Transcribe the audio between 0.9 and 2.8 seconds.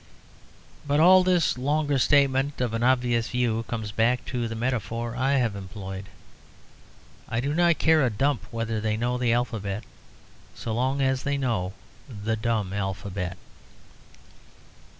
all this longer statement of